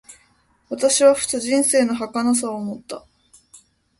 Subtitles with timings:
[0.69, 3.05] 私はふと、人生の儚さを思った。